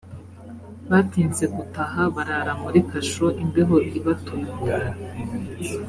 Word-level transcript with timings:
batinze 0.91 1.43
gutaha 1.55 2.01
barara 2.15 2.51
muri 2.61 2.79
kasho 2.89 3.25
imbeho 3.43 3.75
ibatunda 3.97 4.53